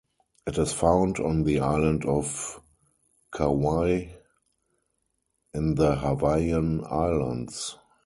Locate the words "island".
1.59-2.05